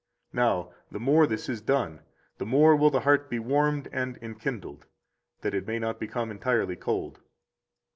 [0.33, 1.99] Now, the more this is done,
[2.39, 4.85] the more will the heart be warmed and enkindled,
[5.41, 7.19] that it may not become entirely cold.